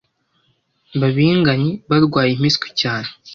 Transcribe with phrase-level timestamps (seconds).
[0.99, 3.09] babigannye barwaye impiswi cyane